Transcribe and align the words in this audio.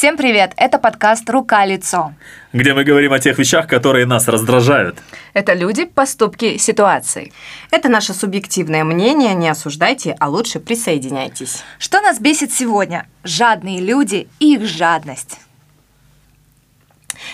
Всем 0.00 0.16
привет! 0.16 0.54
Это 0.56 0.78
подкаст 0.78 1.28
«Рука-лицо». 1.28 2.14
Где 2.54 2.72
мы 2.72 2.84
говорим 2.84 3.12
о 3.12 3.18
тех 3.18 3.38
вещах, 3.38 3.66
которые 3.66 4.06
нас 4.06 4.28
раздражают. 4.28 4.96
Это 5.34 5.52
люди, 5.52 5.84
поступки, 5.84 6.56
ситуации. 6.56 7.34
Это 7.70 7.90
наше 7.90 8.14
субъективное 8.14 8.82
мнение, 8.82 9.34
не 9.34 9.50
осуждайте, 9.50 10.16
а 10.18 10.30
лучше 10.30 10.58
присоединяйтесь. 10.58 11.62
Что 11.78 12.00
нас 12.00 12.18
бесит 12.18 12.50
сегодня? 12.50 13.08
Жадные 13.24 13.82
люди 13.82 14.26
и 14.38 14.54
их 14.54 14.64
жадность. 14.64 15.38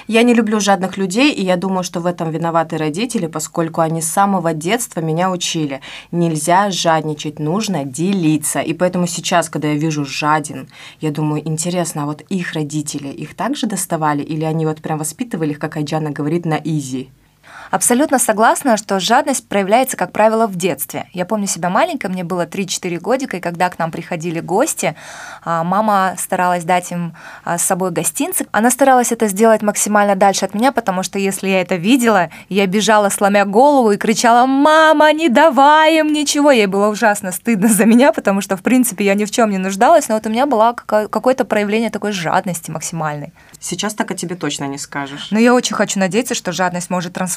Я 0.09 0.23
не 0.23 0.35
люблю 0.35 0.61
жадных 0.61 0.97
людей, 0.97 1.33
и 1.33 1.45
я 1.45 1.57
думаю, 1.57 1.85
что 1.85 2.01
в 2.01 2.07
этом 2.07 2.31
виноваты 2.31 2.77
родители, 2.77 3.27
поскольку 3.27 3.81
они 3.81 4.01
с 4.01 4.09
самого 4.09 4.53
детства 4.53 5.01
меня 5.01 5.31
учили. 5.31 5.81
Нельзя 6.11 6.71
жадничать, 6.71 7.39
нужно 7.39 7.85
делиться. 7.85 8.61
И 8.61 8.73
поэтому 8.73 9.07
сейчас, 9.07 9.49
когда 9.49 9.69
я 9.69 9.75
вижу 9.75 10.05
жадин, 10.05 10.69
я 11.01 11.11
думаю, 11.11 11.47
интересно, 11.47 12.05
а 12.05 12.07
вот 12.07 12.23
их 12.29 12.53
родители 12.53 13.09
их 13.09 13.35
также 13.35 13.67
доставали, 13.67 14.23
или 14.23 14.45
они 14.45 14.67
вот 14.67 14.81
прям 14.81 14.99
воспитывали 14.99 15.51
их, 15.51 15.59
как 15.59 15.77
Айджана 15.77 16.11
говорит, 16.11 16.47
на 16.47 16.57
изи? 16.57 17.11
Абсолютно 17.71 18.19
согласна, 18.19 18.77
что 18.77 19.01
жадность 19.01 19.49
проявляется, 19.49 19.97
как 19.97 20.13
правило, 20.13 20.47
в 20.47 20.57
детстве. 20.57 21.09
Я 21.13 21.27
помню 21.27 21.47
себя 21.47 21.69
маленькой, 21.69 22.11
мне 22.11 22.25
было 22.25 22.47
3-4 22.47 22.99
годика, 23.01 23.37
и 23.37 23.41
когда 23.41 23.69
к 23.69 23.79
нам 23.79 23.91
приходили 23.91 24.41
гости, 24.41 24.95
а, 25.45 25.65
мама 25.65 26.15
старалась 26.19 26.65
дать 26.65 26.93
им 26.93 27.15
а, 27.45 27.59
с 27.59 27.63
собой 27.63 27.91
гостинцы. 27.91 28.47
Она 28.53 28.71
старалась 28.71 29.13
это 29.13 29.27
сделать 29.29 29.63
максимально 29.63 30.15
дальше 30.15 30.45
от 30.45 30.55
меня, 30.55 30.73
потому 30.73 31.03
что 31.03 31.19
если 31.19 31.49
я 31.49 31.61
это 31.61 31.77
видела, 31.77 32.31
я 32.49 32.67
бежала, 32.67 33.09
сломя 33.09 33.45
голову, 33.45 33.93
и 33.93 33.97
кричала 33.97 34.47
«Мама, 34.47 35.13
не 35.13 35.29
давай 35.29 35.99
им 35.99 36.13
ничего!» 36.13 36.51
Ей 36.51 36.67
было 36.67 36.89
ужасно 36.89 37.33
стыдно 37.33 37.69
за 37.69 37.85
меня, 37.85 38.13
потому 38.13 38.41
что, 38.41 38.57
в 38.57 38.63
принципе, 38.63 39.05
я 39.05 39.15
ни 39.15 39.25
в 39.25 39.31
чем 39.31 39.51
не 39.51 39.59
нуждалась, 39.59 40.09
но 40.09 40.15
вот 40.15 40.27
у 40.27 40.31
меня 40.31 40.47
было 40.47 40.75
какое-то 40.87 41.45
проявление 41.45 41.91
такой 41.91 42.13
жадности 42.13 42.71
максимальной. 42.71 43.33
Сейчас 43.59 43.95
так 43.95 44.11
о 44.11 44.15
тебе 44.15 44.37
точно 44.37 44.65
не 44.65 44.79
скажешь. 44.79 45.29
Но 45.31 45.39
я 45.39 45.55
очень 45.55 45.75
хочу 45.75 45.99
надеяться, 45.99 46.35
что 46.35 46.53
жадность 46.53 46.91
может 46.91 47.15
трансформироваться 47.15 47.36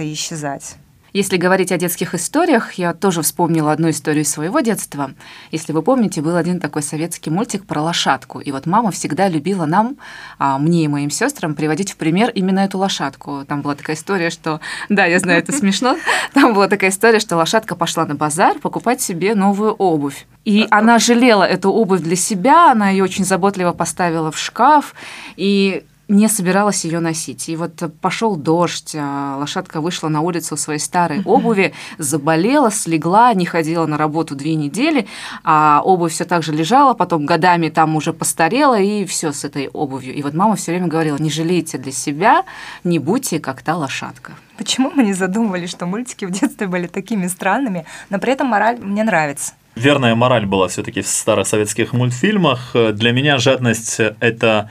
и 0.00 0.12
исчезать. 0.12 0.76
Если 1.14 1.38
говорить 1.38 1.72
о 1.72 1.78
детских 1.78 2.14
историях, 2.14 2.74
я 2.74 2.92
тоже 2.92 3.22
вспомнила 3.22 3.72
одну 3.72 3.88
историю 3.88 4.26
своего 4.26 4.60
детства. 4.60 5.12
Если 5.50 5.72
вы 5.72 5.82
помните, 5.82 6.20
был 6.20 6.36
один 6.36 6.60
такой 6.60 6.82
советский 6.82 7.30
мультик 7.30 7.64
про 7.64 7.80
лошадку. 7.80 8.40
И 8.40 8.52
вот 8.52 8.66
мама 8.66 8.90
всегда 8.90 9.28
любила 9.28 9.64
нам, 9.64 9.96
а, 10.38 10.58
мне 10.58 10.84
и 10.84 10.88
моим 10.88 11.08
сестрам, 11.10 11.54
приводить 11.54 11.92
в 11.92 11.96
пример 11.96 12.30
именно 12.30 12.60
эту 12.60 12.76
лошадку. 12.76 13.44
Там 13.48 13.62
была 13.62 13.74
такая 13.74 13.96
история, 13.96 14.28
что... 14.28 14.60
Да, 14.90 15.06
я 15.06 15.18
знаю, 15.18 15.38
это 15.38 15.52
смешно. 15.52 15.96
Там 16.34 16.52
была 16.52 16.68
такая 16.68 16.90
история, 16.90 17.20
что 17.20 17.36
лошадка 17.36 17.74
пошла 17.74 18.04
на 18.04 18.14
базар 18.14 18.58
покупать 18.58 19.00
себе 19.00 19.34
новую 19.34 19.72
обувь. 19.72 20.26
И 20.44 20.66
она 20.70 20.98
жалела 20.98 21.44
эту 21.44 21.70
обувь 21.72 22.00
для 22.00 22.16
себя, 22.16 22.70
она 22.70 22.90
ее 22.90 23.02
очень 23.02 23.24
заботливо 23.24 23.72
поставила 23.72 24.30
в 24.30 24.38
шкаф. 24.38 24.94
И 25.36 25.84
не 26.08 26.28
собиралась 26.28 26.84
ее 26.84 27.00
носить. 27.00 27.48
И 27.48 27.56
вот 27.56 27.82
пошел 28.00 28.36
дождь, 28.36 28.94
а 28.98 29.36
лошадка 29.38 29.80
вышла 29.80 30.08
на 30.08 30.22
улицу 30.22 30.56
в 30.56 30.60
своей 30.60 30.80
старой 30.80 31.22
обуви, 31.24 31.74
заболела, 31.98 32.70
слегла, 32.70 33.32
не 33.34 33.44
ходила 33.44 33.86
на 33.86 33.98
работу 33.98 34.34
две 34.34 34.54
недели, 34.54 35.06
а 35.44 35.82
обувь 35.84 36.12
все 36.12 36.24
так 36.24 36.42
же 36.42 36.52
лежала, 36.52 36.94
потом 36.94 37.26
годами 37.26 37.68
там 37.68 37.94
уже 37.94 38.12
постарела, 38.12 38.80
и 38.80 39.04
все 39.04 39.32
с 39.32 39.44
этой 39.44 39.68
обувью. 39.68 40.14
И 40.14 40.22
вот 40.22 40.34
мама 40.34 40.56
все 40.56 40.72
время 40.72 40.86
говорила, 40.86 41.18
не 41.18 41.30
жалейте 41.30 41.76
для 41.78 41.92
себя, 41.92 42.44
не 42.84 42.98
будьте 42.98 43.38
как 43.38 43.62
та 43.62 43.76
лошадка. 43.76 44.32
Почему 44.56 44.90
мы 44.90 45.04
не 45.04 45.12
задумывались, 45.12 45.70
что 45.70 45.86
мультики 45.86 46.24
в 46.24 46.30
детстве 46.30 46.66
были 46.66 46.86
такими 46.86 47.26
странными, 47.26 47.84
но 48.08 48.18
при 48.18 48.32
этом 48.32 48.48
мораль 48.48 48.78
мне 48.78 49.04
нравится? 49.04 49.52
Верная 49.76 50.16
мораль 50.16 50.46
была 50.46 50.66
все-таки 50.66 51.02
в 51.02 51.06
старых 51.06 51.46
советских 51.46 51.92
мультфильмах. 51.92 52.74
Для 52.74 53.12
меня 53.12 53.38
жадность 53.38 54.00
это 54.18 54.70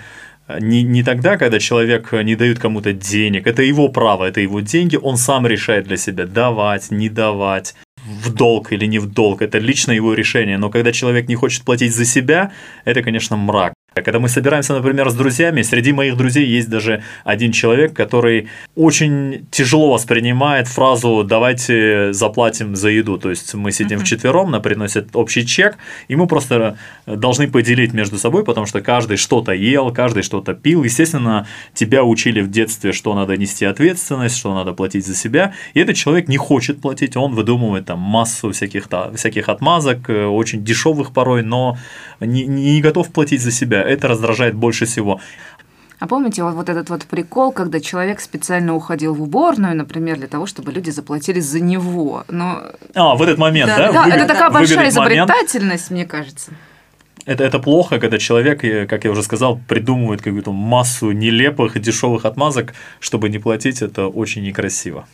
не, 0.59 0.83
не 0.83 1.03
тогда, 1.03 1.37
когда 1.37 1.59
человек 1.59 2.11
не 2.13 2.35
дает 2.35 2.59
кому-то 2.59 2.93
денег, 2.93 3.47
это 3.47 3.61
его 3.61 3.89
право, 3.89 4.25
это 4.25 4.41
его 4.41 4.61
деньги, 4.61 4.95
он 4.95 5.17
сам 5.17 5.45
решает 5.47 5.87
для 5.87 5.97
себя 5.97 6.25
давать, 6.25 6.91
не 6.91 7.09
давать, 7.09 7.75
в 8.07 8.33
долг 8.33 8.71
или 8.71 8.85
не 8.85 8.99
в 8.99 9.07
долг, 9.07 9.41
это 9.41 9.57
лично 9.57 9.91
его 9.91 10.13
решение. 10.13 10.57
Но 10.57 10.69
когда 10.69 10.91
человек 10.91 11.27
не 11.27 11.35
хочет 11.35 11.63
платить 11.63 11.93
за 11.93 12.05
себя, 12.05 12.51
это, 12.85 13.03
конечно, 13.03 13.35
мрак. 13.35 13.73
Когда 14.01 14.19
мы 14.19 14.29
собираемся, 14.29 14.73
например, 14.73 15.09
с 15.09 15.15
друзьями, 15.15 15.61
среди 15.61 15.93
моих 15.93 16.17
друзей 16.17 16.45
есть 16.45 16.69
даже 16.69 17.03
один 17.23 17.51
человек, 17.51 17.93
который 17.93 18.47
очень 18.75 19.45
тяжело 19.51 19.93
воспринимает 19.93 20.67
фразу 20.67 21.23
«давайте 21.23 22.13
заплатим 22.13 22.75
за 22.75 22.89
еду». 22.89 23.17
То 23.17 23.29
есть 23.29 23.53
мы 23.53 23.71
сидим 23.71 23.99
uh-huh. 23.99 24.03
вчетвером, 24.03 24.51
нам 24.51 24.61
приносят 24.61 25.15
общий 25.15 25.45
чек, 25.45 25.77
и 26.07 26.15
мы 26.15 26.27
просто 26.27 26.77
должны 27.05 27.47
поделить 27.47 27.93
между 27.93 28.17
собой, 28.17 28.43
потому 28.43 28.65
что 28.65 28.81
каждый 28.81 29.17
что-то 29.17 29.51
ел, 29.51 29.91
каждый 29.93 30.23
что-то 30.23 30.53
пил. 30.53 30.83
Естественно, 30.83 31.47
тебя 31.73 32.03
учили 32.03 32.41
в 32.41 32.49
детстве, 32.49 32.91
что 32.91 33.13
надо 33.13 33.37
нести 33.37 33.65
ответственность, 33.65 34.37
что 34.37 34.53
надо 34.53 34.73
платить 34.73 35.05
за 35.05 35.15
себя. 35.15 35.53
И 35.73 35.79
этот 35.79 35.95
человек 35.95 36.27
не 36.27 36.37
хочет 36.37 36.81
платить, 36.81 37.15
он 37.15 37.33
выдумывает 37.33 37.85
там 37.85 37.99
массу 37.99 38.51
всяких, 38.51 38.87
всяких 39.15 39.49
отмазок, 39.49 40.09
э, 40.09 40.25
очень 40.25 40.63
дешевых 40.63 41.11
порой, 41.11 41.43
но 41.43 41.77
не, 42.19 42.45
не 42.47 42.81
готов 42.81 43.11
платить 43.11 43.41
за 43.41 43.51
себя 43.51 43.81
это 43.81 44.07
раздражает 44.07 44.55
больше 44.55 44.85
всего. 44.85 45.19
А 45.99 46.07
помните 46.07 46.43
вот, 46.43 46.53
вот 46.53 46.69
этот 46.69 46.89
вот 46.89 47.05
прикол, 47.05 47.51
когда 47.51 47.79
человек 47.79 48.19
специально 48.19 48.75
уходил 48.75 49.15
в 49.15 49.21
уборную, 49.23 49.75
например, 49.75 50.17
для 50.17 50.27
того, 50.27 50.45
чтобы 50.45 50.71
люди 50.71 50.91
заплатили 50.91 51.39
за 51.39 51.59
него? 51.59 52.23
Но... 52.27 52.61
А, 52.93 53.15
в 53.15 53.21
этот 53.23 53.39
момент, 53.39 53.71
да? 53.75 53.91
Да, 53.91 54.05
да 54.05 54.15
это 54.15 54.27
такая 54.27 54.51
большая 54.51 54.89
изобретательность, 54.89 55.89
момент. 55.89 55.91
мне 55.91 56.05
кажется. 56.05 56.51
Это, 57.25 57.43
это 57.43 57.59
плохо, 57.59 57.99
когда 57.99 58.19
человек, 58.19 58.61
как 58.87 59.05
я 59.05 59.11
уже 59.11 59.23
сказал, 59.23 59.59
придумывает 59.67 60.21
какую-то 60.21 60.53
массу 60.53 61.11
нелепых, 61.11 61.81
дешевых 61.81 62.25
отмазок, 62.25 62.73
чтобы 62.99 63.29
не 63.29 63.39
платить, 63.39 63.81
это 63.81 64.07
очень 64.07 64.43
некрасиво. 64.43 65.07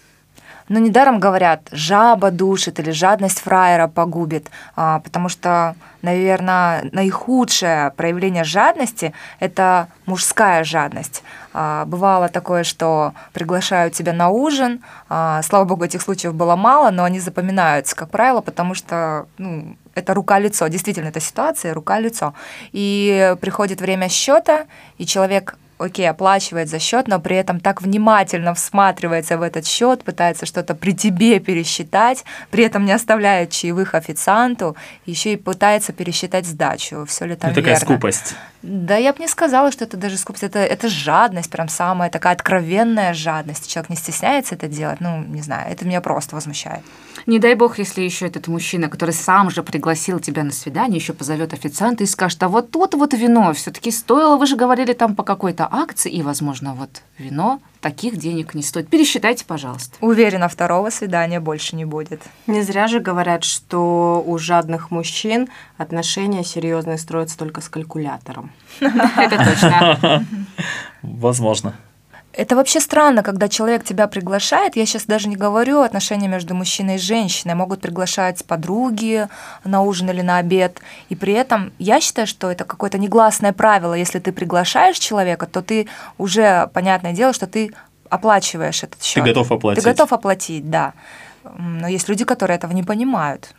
Но 0.69 0.79
недаром 0.79 1.19
говорят, 1.19 1.61
жаба 1.71 2.31
душит 2.31 2.79
или 2.79 2.91
жадность 2.91 3.39
фраера 3.39 3.87
погубит, 3.87 4.49
а, 4.75 4.99
потому 4.99 5.29
что, 5.29 5.75
наверное, 6.01 6.89
наихудшее 6.91 7.91
проявление 7.91 8.43
жадности– 8.43 9.13
это 9.39 9.87
мужская 10.05 10.63
жадность. 10.63 11.23
А, 11.53 11.85
бывало 11.85 12.29
такое, 12.29 12.63
что 12.63 13.13
приглашают 13.33 13.93
тебя 13.93 14.13
на 14.13 14.29
ужин, 14.29 14.81
а, 15.09 15.41
слава 15.43 15.65
богу, 15.65 15.83
этих 15.83 16.01
случаев 16.01 16.33
было 16.33 16.55
мало, 16.55 16.91
но 16.91 17.03
они 17.03 17.19
запоминаются, 17.19 17.95
как 17.95 18.09
правило, 18.09 18.41
потому 18.41 18.73
что 18.73 19.27
ну, 19.37 19.75
это 19.95 20.13
рука-лицо, 20.13 20.67
действительно, 20.67 21.09
это 21.09 21.19
ситуация 21.19 21.73
рука-лицо. 21.73 22.33
И 22.71 23.35
приходит 23.41 23.81
время 23.81 24.09
счета, 24.09 24.65
и 24.97 25.05
человек 25.05 25.57
окей, 25.83 26.09
оплачивает 26.09 26.69
за 26.69 26.79
счет, 26.79 27.07
но 27.07 27.19
при 27.19 27.35
этом 27.35 27.59
так 27.59 27.81
внимательно 27.81 28.53
всматривается 28.53 29.37
в 29.37 29.41
этот 29.41 29.65
счет, 29.65 30.03
пытается 30.03 30.45
что-то 30.45 30.75
при 30.75 30.93
тебе 30.93 31.39
пересчитать, 31.39 32.23
при 32.49 32.63
этом 32.63 32.85
не 32.85 32.91
оставляет 32.91 33.51
чаевых 33.51 33.95
официанту, 33.95 34.75
еще 35.05 35.33
и 35.33 35.37
пытается 35.37 35.93
пересчитать 35.93 36.45
сдачу. 36.45 37.05
Все 37.07 37.25
ли 37.25 37.35
там 37.35 37.51
ну, 37.51 37.55
такая 37.55 37.75
скупость. 37.75 38.35
Да, 38.63 38.95
я 38.95 39.11
бы 39.11 39.19
не 39.19 39.27
сказала, 39.27 39.73
что 39.73 39.83
это 39.83 39.97
даже 39.97 40.17
скупость, 40.17 40.43
это, 40.43 40.59
это 40.59 40.87
жадность, 40.87 41.51
прям 41.51 41.67
самая 41.67 42.09
такая 42.09 42.33
откровенная 42.33 43.13
жадность. 43.13 43.69
Человек 43.69 43.89
не 43.89 43.97
стесняется 43.97 44.55
это 44.55 44.69
делать, 44.69 45.01
ну, 45.01 45.21
не 45.21 45.41
знаю, 45.41 45.69
это 45.69 45.85
меня 45.85 45.99
просто 45.99 46.35
возмущает. 46.35 46.81
Не 47.25 47.39
дай 47.39 47.55
бог, 47.55 47.77
если 47.77 48.01
еще 48.01 48.25
этот 48.25 48.47
мужчина, 48.47 48.87
который 48.87 49.13
сам 49.13 49.49
же 49.49 49.63
пригласил 49.63 50.21
тебя 50.21 50.45
на 50.45 50.51
свидание, 50.51 50.97
еще 50.97 51.11
позовет 51.11 51.53
официанта 51.53 52.05
и 52.05 52.07
скажет, 52.07 52.41
а 52.41 52.47
вот 52.47 52.71
тут 52.71 52.93
вот 52.93 53.13
вино 53.13 53.51
все-таки 53.53 53.91
стоило, 53.91 54.37
вы 54.37 54.45
же 54.45 54.55
говорили 54.55 54.93
там 54.93 55.13
по 55.15 55.23
какой-то 55.23 55.67
акции, 55.69 56.09
и, 56.09 56.21
возможно, 56.21 56.73
вот 56.73 57.01
вино 57.17 57.59
таких 57.83 58.17
денег 58.17 58.55
не 58.55 58.63
стоит. 58.63 58.89
Пересчитайте, 58.89 59.45
пожалуйста. 59.45 59.97
Уверена, 59.99 60.47
второго 60.47 60.89
свидания 60.89 61.39
больше 61.39 61.75
не 61.75 61.85
будет. 61.85 62.21
Не 62.47 62.63
зря 62.63 62.87
же 62.87 62.99
говорят, 62.99 63.43
что 63.43 64.23
у 64.25 64.37
жадных 64.37 64.89
мужчин 64.89 65.49
отношения 65.77 66.43
серьезные 66.43 66.97
строятся 66.97 67.37
только 67.37 67.59
с 67.61 67.67
калькулятором. 67.67 68.51
Это 68.79 69.37
точно. 69.37 70.25
Возможно. 71.01 71.75
Это 72.33 72.55
вообще 72.55 72.79
странно, 72.79 73.21
когда 73.21 73.47
человек 73.47 73.83
тебя 73.83 74.07
приглашает. 74.07 74.75
Я 74.75 74.87
сейчас 74.87 75.05
даже 75.05 75.29
не 75.29 75.35
говорю 75.35 75.81
отношения 75.81 76.27
между 76.27 76.55
мужчиной 76.55 76.95
и 76.95 76.97
женщиной. 76.97 77.53
Могут 77.53 77.81
приглашать 77.81 78.43
подруги 78.43 79.27
на 79.63 79.83
ужин 79.83 80.09
или 80.09 80.21
на 80.21 80.37
обед. 80.37 80.79
И 81.09 81.15
при 81.15 81.33
этом 81.33 81.71
я 81.77 82.01
считаю, 82.01 82.25
что 82.25 82.49
это 82.49 82.65
какое-то 82.65 82.97
негласное 82.97 83.53
правило. 83.53 83.93
Если 83.93 84.17
ты 84.17 84.31
приглашаешь 84.31 84.97
человека, 84.97 85.45
то 85.45 85.61
ты 85.61 85.87
уже, 86.17 86.69
понятное 86.73 87.13
дело, 87.13 87.33
что 87.33 87.45
ты 87.45 87.71
оплачиваешь 88.09 88.83
этот 88.83 89.03
счет. 89.03 89.23
Ты 89.23 89.29
готов 89.29 89.51
оплатить. 89.51 89.83
Ты 89.83 89.89
готов 89.89 90.13
оплатить, 90.13 90.69
да. 90.69 90.93
Но 91.43 91.87
есть 91.87 92.09
люди, 92.09 92.25
которые 92.25 92.57
этого 92.57 92.71
не 92.71 92.83
понимают. 92.83 93.53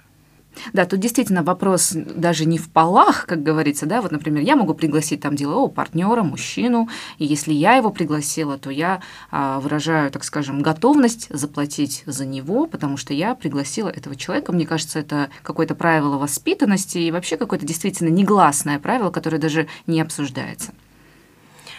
Да, 0.72 0.84
тут 0.84 1.00
действительно 1.00 1.42
вопрос 1.42 1.92
даже 1.92 2.44
не 2.44 2.58
в 2.58 2.70
полах, 2.70 3.26
как 3.26 3.42
говорится, 3.42 3.86
да, 3.86 4.00
вот, 4.00 4.12
например, 4.12 4.42
я 4.42 4.56
могу 4.56 4.74
пригласить 4.74 5.20
там 5.20 5.36
делового 5.36 5.68
партнера, 5.68 6.22
мужчину, 6.22 6.88
и 7.18 7.24
если 7.24 7.52
я 7.52 7.76
его 7.76 7.90
пригласила, 7.90 8.58
то 8.58 8.70
я 8.70 9.00
а, 9.30 9.60
выражаю, 9.60 10.10
так 10.10 10.24
скажем, 10.24 10.62
готовность 10.62 11.26
заплатить 11.30 12.02
за 12.06 12.26
него, 12.26 12.66
потому 12.66 12.96
что 12.96 13.14
я 13.14 13.34
пригласила 13.34 13.88
этого 13.88 14.16
человека. 14.16 14.52
Мне 14.52 14.66
кажется, 14.66 14.98
это 14.98 15.30
какое-то 15.42 15.74
правило 15.74 16.18
воспитанности 16.18 16.98
и 16.98 17.10
вообще 17.10 17.36
какое-то 17.36 17.66
действительно 17.66 18.08
негласное 18.08 18.78
правило, 18.78 19.10
которое 19.10 19.38
даже 19.38 19.66
не 19.86 20.00
обсуждается. 20.00 20.72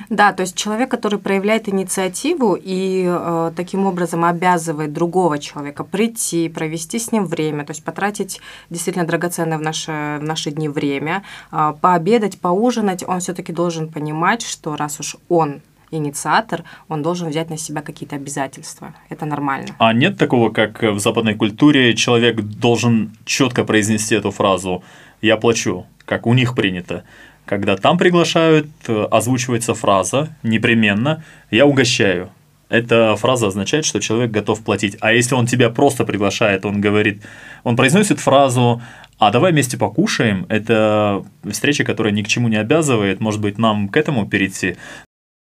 Да, 0.09 0.33
то 0.33 0.41
есть 0.41 0.55
человек, 0.55 0.89
который 0.89 1.19
проявляет 1.19 1.69
инициативу 1.69 2.57
и 2.59 3.05
э, 3.07 3.51
таким 3.55 3.85
образом 3.85 4.25
обязывает 4.25 4.93
другого 4.93 5.39
человека 5.39 5.83
прийти, 5.83 6.49
провести 6.49 6.99
с 6.99 7.11
ним 7.11 7.25
время, 7.25 7.65
то 7.65 7.71
есть 7.71 7.83
потратить 7.83 8.41
действительно 8.69 9.05
драгоценное 9.05 9.57
в 9.57 9.61
наши, 9.61 9.91
в 10.19 10.23
наши 10.23 10.51
дни 10.51 10.69
время, 10.69 11.23
э, 11.51 11.73
пообедать, 11.81 12.39
поужинать, 12.39 13.03
он 13.07 13.19
все-таки 13.19 13.53
должен 13.53 13.89
понимать, 13.89 14.41
что 14.41 14.75
раз 14.75 14.99
уж 14.99 15.17
он 15.29 15.61
инициатор, 15.91 16.63
он 16.87 17.01
должен 17.01 17.29
взять 17.29 17.49
на 17.49 17.57
себя 17.57 17.81
какие-то 17.81 18.15
обязательства. 18.15 18.93
Это 19.09 19.25
нормально. 19.25 19.67
А 19.77 19.93
нет 19.93 20.17
такого, 20.17 20.49
как 20.49 20.81
в 20.81 20.99
западной 20.99 21.35
культуре 21.35 21.93
человек 21.95 22.41
должен 22.41 23.11
четко 23.25 23.63
произнести 23.63 24.15
эту 24.15 24.31
фразу 24.31 24.83
«я 25.21 25.37
плачу», 25.37 25.85
как 26.05 26.27
у 26.27 26.33
них 26.33 26.55
принято. 26.55 27.03
Когда 27.45 27.77
там 27.77 27.97
приглашают, 27.97 28.67
озвучивается 28.87 29.73
фраза 29.73 30.29
непременно 30.43 31.23
«я 31.51 31.65
угощаю». 31.65 32.29
Эта 32.67 33.15
фраза 33.15 33.47
означает, 33.47 33.85
что 33.85 33.99
человек 33.99 34.31
готов 34.31 34.63
платить. 34.63 34.97
А 34.99 35.13
если 35.13 35.35
он 35.35 35.45
тебя 35.45 35.69
просто 35.69 36.03
приглашает, 36.03 36.65
он 36.65 36.81
говорит, 36.81 37.21
он 37.63 37.75
произносит 37.75 38.19
фразу 38.19 38.81
а 39.17 39.31
давай 39.31 39.51
вместе 39.51 39.77
покушаем. 39.77 40.45
Это 40.49 41.23
встреча, 41.49 41.83
которая 41.83 42.13
ни 42.13 42.21
к 42.21 42.27
чему 42.27 42.49
не 42.49 42.57
обязывает. 42.57 43.21
Может 43.21 43.39
быть, 43.39 43.57
нам 43.57 43.87
к 43.87 43.95
этому 43.95 44.27
перейти. 44.27 44.75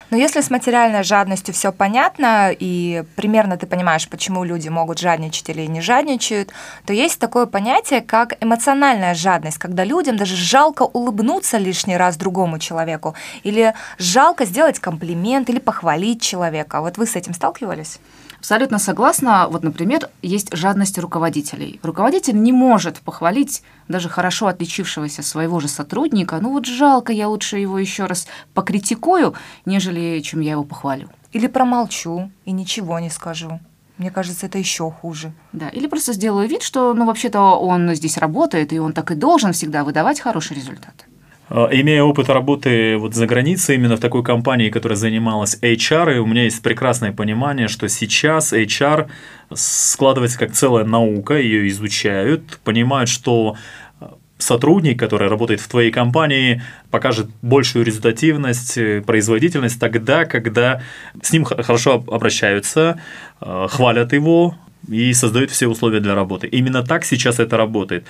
Но 0.10 0.18
если 0.18 0.42
с 0.42 0.50
материальной 0.50 1.04
жадностью 1.04 1.54
все 1.54 1.72
понятно, 1.72 2.52
и 2.52 3.04
примерно 3.16 3.58
ты 3.58 3.68
понимаешь, 3.68 4.10
почему 4.10 4.44
люди 4.44 4.68
могут 4.70 5.00
жадничать 5.00 5.50
или 5.50 5.66
не 5.68 5.82
жадничают, 5.82 6.52
то 6.86 6.94
есть 6.94 7.20
такое 7.20 7.46
понятие, 7.46 8.02
как 8.02 8.34
эмоциональная 8.44 9.14
жадность, 9.14 9.60
когда 9.60 9.84
людям 9.84 10.18
даже 10.18 10.36
жалко 10.36 10.84
улыбнуться 10.84 11.58
лишний 11.58 11.98
раз 11.98 12.18
другому 12.18 12.58
человеку, 12.58 13.14
или 13.44 13.74
жалко 14.00 14.46
сделать 14.46 14.80
комплимент, 14.80 15.50
или 15.50 15.60
похвалить 15.60 16.22
человека. 16.22 16.82
Вот 16.82 16.98
вы 16.98 17.06
с 17.06 17.16
этим 17.16 17.34
сталкивались? 17.34 18.00
Абсолютно 18.40 18.80
согласна. 18.80 19.48
Вот, 19.50 19.64
например, 19.64 20.10
есть 20.22 20.56
жадность 20.56 20.98
руководителей. 20.98 21.80
Руководитель 21.84 22.42
не 22.42 22.54
может 22.54 23.00
похвалить 23.00 23.64
даже 23.88 24.10
хорошо 24.10 24.48
отличившегося 24.48 25.24
своего 25.24 25.60
же 25.60 25.68
сотрудника. 25.68 26.40
Ну 26.42 26.52
вот 26.54 26.66
жалко, 26.66 27.12
я 27.12 27.28
лучше 27.28 27.58
его 27.58 27.78
еще 27.78 28.06
раз 28.06 28.28
покритикую, 28.54 29.36
нежели 29.66 30.22
чем 30.22 30.40
я 30.40 30.52
его 30.52 30.64
похвалю. 30.64 31.10
Или 31.34 31.48
промолчу 31.48 32.32
и 32.46 32.52
ничего 32.52 33.00
не 33.00 33.10
скажу. 33.10 33.60
Мне 33.98 34.10
кажется, 34.10 34.46
это 34.46 34.58
еще 34.58 34.90
хуже. 34.90 35.34
Да, 35.52 35.68
или 35.68 35.86
просто 35.88 36.14
сделаю 36.14 36.48
вид, 36.48 36.64
что, 36.64 36.94
ну, 36.94 37.06
вообще-то 37.06 37.42
он 37.60 37.94
здесь 37.96 38.18
работает, 38.18 38.72
и 38.72 38.80
он 38.80 38.94
так 38.94 39.12
и 39.12 39.16
должен 39.16 39.52
всегда 39.52 39.84
выдавать 39.84 40.22
хороший 40.22 40.56
результат. 40.56 41.06
А, 41.50 41.68
имея 41.72 42.04
опыт 42.04 42.30
работы 42.30 42.98
вот 42.98 43.16
за 43.16 43.26
границей, 43.26 43.76
именно 43.76 43.98
в 43.98 44.00
такой 44.00 44.24
компании, 44.24 44.70
которая 44.70 44.96
занималась 44.96 45.58
HR, 45.62 46.16
и 46.16 46.20
у 46.20 46.26
меня 46.26 46.44
есть 46.44 46.62
прекрасное 46.62 47.12
понимание, 47.12 47.68
что 47.68 47.90
сейчас 47.90 48.54
HR 48.54 49.10
складывается 49.54 50.38
как 50.38 50.52
целая 50.52 50.86
наука, 50.86 51.40
ее 51.40 51.68
изучают, 51.70 52.60
понимают, 52.64 53.10
что 53.10 53.58
а, 54.00 54.14
сотрудник, 54.38 55.00
который 55.00 55.28
работает 55.28 55.60
в 55.60 55.68
твоей 55.68 55.92
компании, 55.92 56.62
покажет 56.92 57.28
большую 57.42 57.84
результативность, 57.84 58.78
э, 58.78 59.02
производительность 59.02 59.80
тогда, 59.80 60.26
когда 60.26 60.84
с 61.22 61.34
ним 61.34 61.46
хорошо 61.46 62.04
обращаются, 62.08 63.02
хвалят 63.42 64.14
его, 64.14 64.56
и 64.88 65.14
создают 65.14 65.52
все 65.52 65.68
условия 65.68 66.00
для 66.00 66.16
работы. 66.16 66.48
Именно 66.48 66.84
так 66.84 67.06
сейчас 67.06 67.40
это 67.40 67.58
работает. 67.58 68.06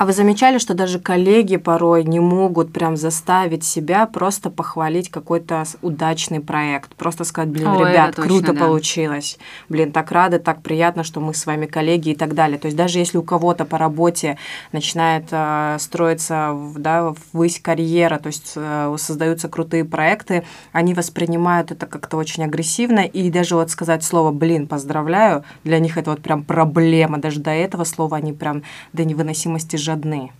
А 0.00 0.06
вы 0.06 0.14
замечали, 0.14 0.56
что 0.56 0.72
даже 0.72 0.98
коллеги 0.98 1.58
порой 1.58 2.04
не 2.04 2.20
могут 2.20 2.72
прям 2.72 2.96
заставить 2.96 3.64
себя 3.64 4.06
просто 4.06 4.48
похвалить 4.48 5.10
какой-то 5.10 5.64
удачный 5.82 6.40
проект, 6.40 6.94
просто 6.94 7.24
сказать, 7.24 7.50
блин, 7.50 7.66
Ой, 7.66 7.90
ребят, 7.90 8.14
круто 8.14 8.46
точно, 8.46 8.54
получилось, 8.54 9.38
блин, 9.68 9.92
так 9.92 10.10
рады, 10.10 10.38
так 10.38 10.62
приятно, 10.62 11.04
что 11.04 11.20
мы 11.20 11.34
с 11.34 11.44
вами 11.44 11.66
коллеги 11.66 12.12
и 12.12 12.14
так 12.14 12.32
далее. 12.32 12.58
То 12.58 12.64
есть 12.64 12.78
даже 12.78 12.98
если 12.98 13.18
у 13.18 13.22
кого-то 13.22 13.66
по 13.66 13.76
работе 13.76 14.38
начинает 14.72 15.26
э, 15.32 15.76
строиться, 15.78 16.56
да, 16.78 17.12
ввысь 17.34 17.60
карьера, 17.60 18.18
то 18.18 18.28
есть 18.28 18.54
э, 18.56 18.96
создаются 18.96 19.50
крутые 19.50 19.84
проекты, 19.84 20.44
они 20.72 20.94
воспринимают 20.94 21.72
это 21.72 21.84
как-то 21.84 22.16
очень 22.16 22.42
агрессивно, 22.42 23.00
и 23.00 23.30
даже 23.30 23.54
вот 23.54 23.70
сказать 23.70 24.02
слово 24.02 24.32
«блин, 24.32 24.66
поздравляю», 24.66 25.44
для 25.62 25.78
них 25.78 25.98
это 25.98 26.12
вот 26.12 26.22
прям 26.22 26.42
проблема, 26.42 27.18
даже 27.18 27.40
до 27.40 27.50
этого 27.50 27.84
слова 27.84 28.16
они 28.16 28.32
прям 28.32 28.62
до 28.94 29.04
невыносимости 29.04 29.76
жадны. 29.90 30.32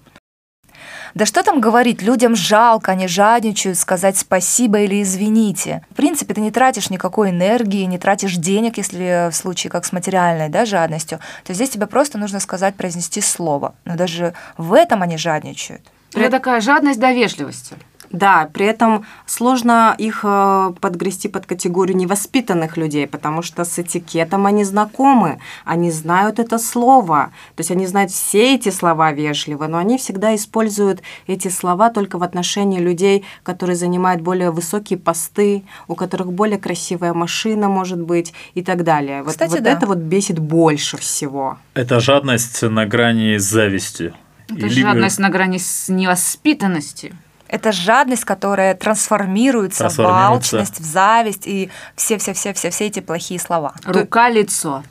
Да 1.14 1.26
что 1.26 1.42
там 1.42 1.60
говорить, 1.60 2.02
людям 2.02 2.36
жалко, 2.36 2.92
они 2.92 3.08
жадничают 3.08 3.76
сказать 3.76 4.16
спасибо 4.16 4.78
или 4.78 5.02
извините. 5.02 5.84
В 5.90 5.96
принципе, 5.96 6.34
ты 6.34 6.40
не 6.40 6.52
тратишь 6.52 6.88
никакой 6.88 7.30
энергии, 7.30 7.84
не 7.84 7.98
тратишь 7.98 8.36
денег, 8.36 8.78
если 8.78 9.28
в 9.30 9.34
случае 9.34 9.72
как 9.72 9.84
с 9.84 9.92
материальной 9.92 10.48
да, 10.48 10.64
жадностью, 10.64 11.18
то 11.44 11.52
здесь 11.52 11.70
тебе 11.70 11.86
просто 11.86 12.16
нужно 12.16 12.38
сказать, 12.38 12.76
произнести 12.76 13.20
слово. 13.20 13.74
Но 13.84 13.96
даже 13.96 14.34
в 14.56 14.72
этом 14.72 15.02
они 15.02 15.16
жадничают. 15.16 15.82
Это 16.14 16.30
такая 16.30 16.60
жадность 16.60 17.00
до 17.00 17.10
вежливости. 17.10 17.76
Да, 18.12 18.50
при 18.52 18.66
этом 18.66 19.06
сложно 19.24 19.94
их 19.96 20.20
э, 20.24 20.72
подгрести 20.80 21.28
под 21.28 21.46
категорию 21.46 21.96
невоспитанных 21.96 22.76
людей, 22.76 23.06
потому 23.06 23.40
что 23.42 23.64
с 23.64 23.78
этикетом 23.78 24.46
они 24.46 24.64
знакомы, 24.64 25.38
они 25.64 25.92
знают 25.92 26.40
это 26.40 26.58
слово, 26.58 27.30
то 27.54 27.60
есть 27.60 27.70
они 27.70 27.86
знают 27.86 28.10
все 28.10 28.56
эти 28.56 28.70
слова 28.70 29.12
вежливо, 29.12 29.68
но 29.68 29.78
они 29.78 29.96
всегда 29.96 30.34
используют 30.34 31.02
эти 31.28 31.46
слова 31.48 31.90
только 31.90 32.18
в 32.18 32.24
отношении 32.24 32.80
людей, 32.80 33.24
которые 33.44 33.76
занимают 33.76 34.22
более 34.22 34.50
высокие 34.50 34.98
посты, 34.98 35.62
у 35.86 35.94
которых 35.94 36.32
более 36.32 36.58
красивая 36.58 37.14
машина, 37.14 37.68
может 37.68 38.00
быть, 38.00 38.34
и 38.54 38.62
так 38.62 38.82
далее. 38.82 39.22
Кстати, 39.24 39.50
вот, 39.50 39.58
вот 39.58 39.64
да. 39.64 39.70
это 39.70 39.86
вот 39.86 39.98
бесит 39.98 40.40
больше 40.40 40.96
всего. 40.96 41.58
Это 41.74 42.00
жадность 42.00 42.62
на 42.62 42.86
грани 42.86 43.36
зависти. 43.36 44.12
Это 44.48 44.66
Или... 44.66 44.80
жадность 44.82 45.20
на 45.20 45.28
грани 45.28 45.58
с 45.58 45.88
невоспитанностью. 45.88 47.16
Это 47.50 47.72
жадность, 47.72 48.24
которая 48.24 48.76
трансформируется, 48.76 49.88
в 49.88 49.98
алчность, 50.00 50.78
в 50.78 50.84
зависть 50.84 51.48
и 51.48 51.68
все-все-все-все-все 51.96 52.86
эти 52.86 53.00
плохие 53.00 53.40
слова. 53.40 53.74
Рука-лицо. 53.84 54.84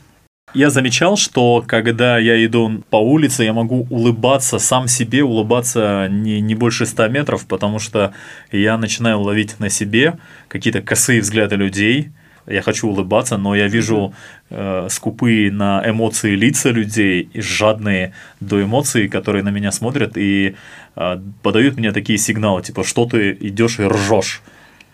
Я 0.54 0.70
замечал, 0.70 1.16
что 1.16 1.64
когда 1.66 2.18
я 2.18 2.44
иду 2.46 2.84
по 2.90 2.98
улице, 2.98 3.44
я 3.44 3.54
могу 3.54 3.88
улыбаться 3.90 4.60
сам 4.60 4.88
себе, 4.88 5.24
улыбаться 5.24 6.08
не, 6.10 6.42
не 6.42 6.56
больше 6.56 6.86
100 6.86 7.08
метров, 7.08 7.46
потому 7.46 7.80
что 7.80 8.14
я 8.52 8.78
начинаю 8.78 9.22
ловить 9.22 9.60
на 9.60 9.70
себе 9.70 10.18
какие-то 10.50 10.82
косые 10.82 11.22
взгляды 11.22 11.56
людей, 11.56 12.12
я 12.50 12.62
хочу 12.62 12.88
улыбаться, 12.88 13.38
но 13.38 13.56
я 13.56 13.68
вижу 13.68 14.14
э, 14.50 14.88
скупые 14.90 15.52
на 15.52 15.84
эмоции 15.86 16.36
лица 16.36 16.72
людей 16.72 17.30
и 17.34 17.42
жадные 17.42 18.14
до 18.40 18.62
эмоций, 18.62 19.08
которые 19.08 19.44
на 19.44 19.50
меня 19.50 19.72
смотрят 19.72 20.18
и 20.18 20.56
э, 20.96 21.20
подают 21.42 21.78
мне 21.78 21.92
такие 21.92 22.18
сигналы, 22.18 22.62
типа, 22.62 22.84
что 22.84 23.06
ты 23.06 23.38
идешь 23.40 23.80
и 23.80 23.84
ржешь. 23.84 24.42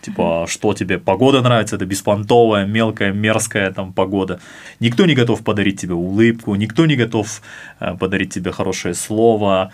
Типа, 0.02 0.46
что 0.48 0.72
тебе 0.72 0.98
погода 0.98 1.40
нравится, 1.42 1.76
это 1.76 1.86
беспонтовая, 1.86 2.64
мелкая, 2.66 3.12
мерзкая 3.12 3.72
там 3.72 3.92
погода. 3.92 4.38
Никто 4.78 5.04
не 5.06 5.14
готов 5.14 5.42
подарить 5.42 5.80
тебе 5.80 5.94
улыбку, 5.94 6.54
никто 6.54 6.86
не 6.86 6.94
готов 6.96 7.42
э, 7.80 7.96
подарить 7.98 8.32
тебе 8.32 8.52
хорошее 8.52 8.94
слово, 8.94 9.72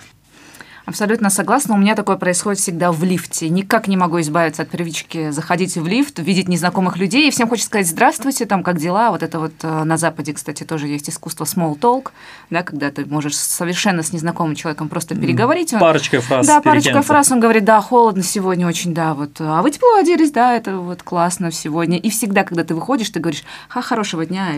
Абсолютно 0.84 1.30
согласна. 1.30 1.74
У 1.74 1.78
меня 1.78 1.94
такое 1.94 2.16
происходит 2.16 2.58
всегда 2.58 2.90
в 2.90 3.04
лифте. 3.04 3.48
Никак 3.48 3.86
не 3.86 3.96
могу 3.96 4.20
избавиться 4.20 4.62
от 4.62 4.68
привычки 4.68 5.30
заходить 5.30 5.76
в 5.76 5.86
лифт, 5.86 6.18
видеть 6.18 6.48
незнакомых 6.48 6.96
людей, 6.96 7.28
и 7.28 7.30
всем 7.30 7.48
хочется 7.48 7.68
сказать 7.68 7.86
«здравствуйте», 7.86 8.46
там, 8.46 8.64
как 8.64 8.78
дела? 8.78 9.10
Вот 9.10 9.22
это 9.22 9.38
вот 9.38 9.52
э, 9.62 9.84
на 9.84 9.96
Западе, 9.96 10.32
кстати, 10.32 10.64
тоже 10.64 10.88
есть 10.88 11.08
искусство 11.08 11.44
small 11.44 11.78
talk, 11.78 12.10
да, 12.50 12.64
когда 12.64 12.90
ты 12.90 13.06
можешь 13.06 13.36
совершенно 13.36 14.02
с 14.02 14.12
незнакомым 14.12 14.56
человеком 14.56 14.88
просто 14.88 15.14
переговорить. 15.14 15.72
Парочка 15.78 16.20
фраз. 16.20 16.46
Да, 16.48 16.60
парочка 16.60 17.02
фраз, 17.02 17.30
он 17.30 17.38
говорит 17.38 17.64
«да, 17.64 17.80
холодно 17.80 18.24
сегодня 18.24 18.66
очень, 18.66 18.92
да, 18.92 19.14
вот, 19.14 19.36
а 19.38 19.62
вы 19.62 19.70
тепло 19.70 19.94
оделись, 19.94 20.32
да, 20.32 20.56
это 20.56 20.78
вот 20.78 21.04
классно 21.04 21.52
сегодня». 21.52 21.96
И 21.96 22.10
всегда, 22.10 22.42
когда 22.42 22.64
ты 22.64 22.74
выходишь, 22.74 23.10
ты 23.10 23.20
говоришь 23.20 23.44
«ха, 23.68 23.82
хорошего 23.82 24.26
дня, 24.26 24.48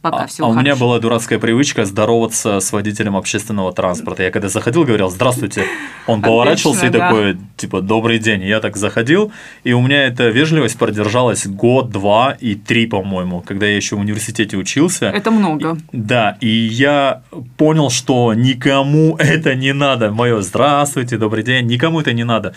пока, 0.00 0.24
а, 0.24 0.26
всего 0.26 0.46
А 0.46 0.50
у 0.50 0.54
меня 0.54 0.74
была 0.74 0.98
дурацкая 1.00 1.38
привычка 1.38 1.84
здороваться 1.84 2.60
с 2.60 2.72
водителем 2.72 3.14
общественного 3.16 3.74
транспорта. 3.74 4.22
Я 4.22 4.30
когда 4.30 4.48
заходил, 4.48 4.84
говорил 4.84 5.10
«здравствуйте», 5.10 5.49
здравствуйте. 5.50 5.90
Он 6.06 6.22
поворачивался 6.22 6.86
Отлично, 6.86 6.96
и 6.96 6.98
да. 6.98 7.08
такой, 7.08 7.38
типа, 7.56 7.80
добрый 7.82 8.18
день. 8.18 8.42
я 8.42 8.60
так 8.60 8.76
заходил, 8.76 9.32
и 9.64 9.72
у 9.72 9.80
меня 9.80 10.06
эта 10.06 10.28
вежливость 10.28 10.78
продержалась 10.78 11.46
год, 11.46 11.90
два 11.90 12.36
и 12.40 12.54
три, 12.54 12.86
по-моему, 12.86 13.42
когда 13.42 13.66
я 13.66 13.76
еще 13.76 13.96
в 13.96 14.00
университете 14.00 14.56
учился. 14.56 15.06
Это 15.06 15.30
много. 15.30 15.76
Да, 15.92 16.36
и 16.40 16.48
я 16.48 17.22
понял, 17.56 17.90
что 17.90 18.34
никому 18.34 19.16
это 19.18 19.54
не 19.54 19.72
надо. 19.72 20.10
Мое 20.10 20.40
здравствуйте, 20.40 21.16
добрый 21.16 21.44
день, 21.44 21.66
никому 21.66 22.00
это 22.00 22.12
не 22.12 22.24
надо. 22.24 22.54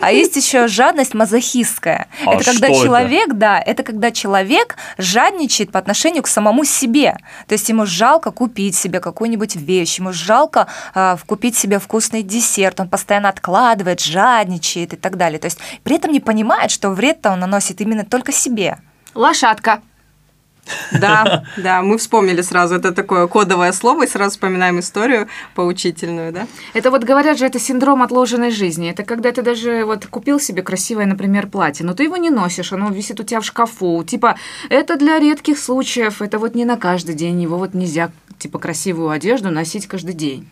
А 0.00 0.12
есть 0.12 0.36
еще 0.36 0.68
жадность 0.68 1.14
мазохистская. 1.14 2.08
А 2.26 2.34
это 2.34 2.44
когда 2.44 2.66
что 2.68 2.76
это? 2.76 2.84
человек, 2.84 3.32
да, 3.34 3.60
это 3.60 3.82
когда 3.82 4.10
человек 4.10 4.76
жадничает 4.98 5.72
по 5.72 5.78
отношению 5.78 6.22
к 6.22 6.28
самому 6.28 6.64
себе. 6.64 7.16
То 7.46 7.54
есть 7.54 7.68
ему 7.68 7.86
жалко 7.86 8.30
купить 8.30 8.76
себе 8.76 9.00
какую-нибудь 9.00 9.56
вещь, 9.56 9.98
ему 9.98 10.12
жалко 10.12 10.66
э, 10.94 11.16
купить 11.26 11.56
себе 11.56 11.78
вкусный 11.78 12.22
десерт, 12.22 12.80
он 12.80 12.88
постоянно 12.88 13.28
откладывает, 13.28 14.00
жадничает 14.00 14.94
и 14.94 14.96
так 14.96 15.16
далее. 15.16 15.38
То 15.38 15.46
есть 15.46 15.58
при 15.82 15.96
этом 15.96 16.12
не 16.12 16.20
понимает, 16.20 16.70
что 16.70 16.90
вред-то 16.90 17.32
он 17.32 17.40
наносит 17.40 17.80
именно 17.80 18.04
только 18.04 18.32
себе. 18.32 18.78
Лошадка. 19.14 19.82
Да, 20.92 21.44
да, 21.56 21.82
мы 21.82 21.98
вспомнили 21.98 22.40
сразу, 22.42 22.74
это 22.76 22.92
такое 22.92 23.26
кодовое 23.26 23.72
слово, 23.72 24.04
и 24.04 24.08
сразу 24.08 24.32
вспоминаем 24.32 24.78
историю 24.80 25.28
поучительную, 25.54 26.32
да? 26.32 26.46
Это 26.74 26.90
вот 26.90 27.04
говорят 27.04 27.38
же, 27.38 27.46
это 27.46 27.58
синдром 27.58 28.02
отложенной 28.02 28.50
жизни. 28.50 28.90
Это 28.90 29.02
когда 29.02 29.32
ты 29.32 29.42
даже 29.42 29.84
вот 29.84 30.06
купил 30.06 30.40
себе 30.40 30.62
красивое, 30.62 31.06
например, 31.06 31.48
платье, 31.48 31.84
но 31.84 31.94
ты 31.94 32.04
его 32.04 32.16
не 32.16 32.30
носишь, 32.30 32.72
оно 32.72 32.90
висит 32.90 33.20
у 33.20 33.24
тебя 33.24 33.40
в 33.40 33.44
шкафу. 33.44 34.04
Типа, 34.04 34.36
это 34.68 34.96
для 34.96 35.18
редких 35.18 35.58
случаев, 35.58 36.22
это 36.22 36.38
вот 36.38 36.54
не 36.54 36.64
на 36.64 36.76
каждый 36.76 37.14
день, 37.14 37.40
его 37.42 37.58
вот 37.58 37.74
нельзя, 37.74 38.10
типа, 38.38 38.58
красивую 38.58 39.10
одежду 39.10 39.50
носить 39.50 39.86
каждый 39.86 40.14
день. 40.14 40.48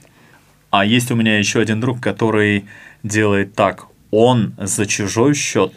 А 0.70 0.84
есть 0.84 1.10
у 1.10 1.16
меня 1.16 1.38
еще 1.38 1.60
один 1.60 1.80
друг, 1.80 2.00
который 2.00 2.66
делает 3.02 3.54
так. 3.54 3.86
Он 4.10 4.54
за 4.58 4.86
чужой 4.86 5.34
счет 5.34 5.72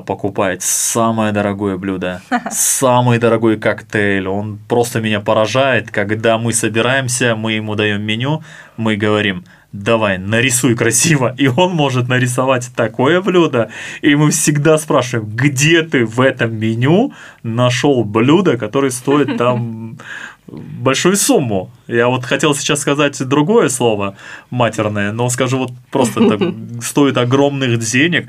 покупает 0.00 0.62
самое 0.62 1.32
дорогое 1.32 1.76
блюдо, 1.76 2.22
самый 2.50 3.18
дорогой 3.18 3.58
коктейль. 3.58 4.26
Он 4.26 4.58
просто 4.68 5.00
меня 5.00 5.20
поражает, 5.20 5.90
когда 5.90 6.38
мы 6.38 6.52
собираемся, 6.52 7.36
мы 7.36 7.52
ему 7.52 7.74
даем 7.74 8.02
меню, 8.02 8.42
мы 8.76 8.96
говорим, 8.96 9.44
давай, 9.72 10.18
нарисуй 10.18 10.74
красиво. 10.74 11.34
И 11.38 11.46
он 11.46 11.74
может 11.74 12.08
нарисовать 12.08 12.70
такое 12.76 13.20
блюдо. 13.20 13.70
И 14.02 14.14
мы 14.14 14.30
всегда 14.30 14.78
спрашиваем, 14.78 15.28
где 15.34 15.82
ты 15.82 16.04
в 16.04 16.20
этом 16.20 16.54
меню 16.54 17.12
нашел 17.42 18.04
блюдо, 18.04 18.56
которое 18.56 18.90
стоит 18.90 19.36
там 19.38 19.98
большую 20.46 21.16
сумму. 21.16 21.70
Я 21.86 22.08
вот 22.08 22.24
хотел 22.24 22.54
сейчас 22.54 22.80
сказать 22.80 23.18
другое 23.26 23.68
слово 23.68 24.16
матерное, 24.50 25.12
но 25.12 25.28
скажу 25.30 25.58
вот 25.58 25.72
просто 25.90 26.28
так, 26.28 26.40
стоит 26.82 27.16
огромных 27.16 27.78
денег. 27.78 28.28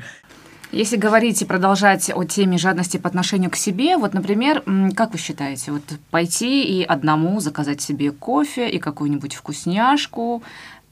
Если 0.72 0.96
говорить 0.96 1.40
и 1.42 1.44
продолжать 1.44 2.10
о 2.14 2.24
теме 2.24 2.58
жадности 2.58 2.96
по 2.96 3.08
отношению 3.08 3.50
к 3.50 3.56
себе, 3.56 3.96
вот, 3.96 4.14
например, 4.14 4.62
как 4.96 5.12
вы 5.12 5.18
считаете, 5.18 5.72
вот 5.72 5.82
пойти 6.10 6.64
и 6.64 6.82
одному 6.82 7.40
заказать 7.40 7.80
себе 7.80 8.10
кофе 8.10 8.68
и 8.68 8.78
какую-нибудь 8.78 9.34
вкусняшку, 9.34 10.42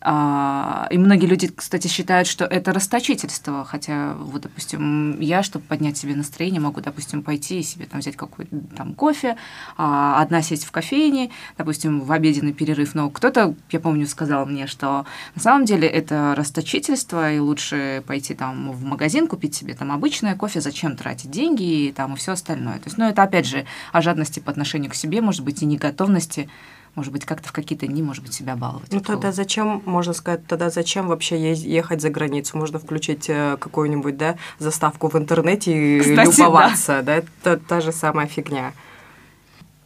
и 0.04 0.98
многие 0.98 1.26
люди, 1.26 1.48
кстати, 1.48 1.86
считают, 1.86 2.26
что 2.26 2.44
это 2.44 2.72
расточительство, 2.72 3.64
хотя, 3.64 4.14
вот, 4.14 4.42
допустим, 4.42 5.20
я, 5.20 5.44
чтобы 5.44 5.64
поднять 5.64 5.96
себе 5.96 6.16
настроение, 6.16 6.60
могу, 6.60 6.80
допустим, 6.80 7.22
пойти 7.22 7.60
и 7.60 7.62
себе 7.62 7.86
там 7.86 8.00
взять 8.00 8.16
какой-то 8.16 8.56
там 8.76 8.94
кофе, 8.94 9.36
а, 9.76 10.20
одна 10.20 10.42
сесть 10.42 10.64
в 10.64 10.72
кофейне, 10.72 11.30
допустим, 11.56 12.00
в 12.00 12.10
обеденный 12.10 12.52
перерыв. 12.52 12.96
Но 12.96 13.10
кто-то, 13.10 13.54
я 13.70 13.78
помню, 13.78 14.08
сказал 14.08 14.44
мне, 14.46 14.66
что 14.66 15.06
на 15.36 15.40
самом 15.40 15.66
деле 15.66 15.86
это 15.86 16.34
расточительство, 16.36 17.32
и 17.32 17.38
лучше 17.38 18.02
пойти 18.06 18.34
там 18.34 18.72
в 18.72 18.84
магазин, 18.84 19.28
купить 19.28 19.54
себе 19.54 19.74
там 19.74 19.92
обычное 19.92 20.34
кофе, 20.34 20.60
зачем 20.60 20.96
тратить 20.96 21.30
деньги 21.30 21.62
и 21.62 21.92
там 21.92 22.14
и 22.14 22.16
все 22.16 22.32
остальное. 22.32 22.78
То 22.78 22.86
есть, 22.86 22.98
ну, 22.98 23.08
это 23.08 23.22
опять 23.22 23.46
же 23.46 23.66
о 23.92 24.02
жадности 24.02 24.40
по 24.40 24.50
отношению 24.50 24.90
к 24.90 24.94
себе, 24.94 25.20
может 25.20 25.44
быть, 25.44 25.62
и 25.62 25.66
неготовности 25.66 26.48
может 26.94 27.12
быть, 27.12 27.24
как-то 27.24 27.48
в 27.48 27.52
какие-то 27.52 27.86
дни, 27.86 28.02
может 28.02 28.22
быть, 28.22 28.34
себя 28.34 28.54
баловать. 28.54 28.92
Ну 28.92 29.00
тогда 29.00 29.32
зачем, 29.32 29.82
можно 29.86 30.12
сказать, 30.12 30.46
тогда 30.46 30.70
зачем 30.70 31.08
вообще 31.08 31.52
ехать 31.54 32.02
за 32.02 32.10
границу? 32.10 32.58
Можно 32.58 32.78
включить 32.78 33.28
э, 33.28 33.56
какую-нибудь, 33.58 34.16
да, 34.16 34.36
заставку 34.58 35.08
в 35.08 35.16
интернете 35.16 35.72
и 35.72 36.00
Кстати, 36.00 36.38
любоваться, 36.38 37.02
да. 37.02 37.16
Это 37.16 37.56
та 37.56 37.80
же 37.80 37.92
самая 37.92 38.26
фигня. 38.26 38.72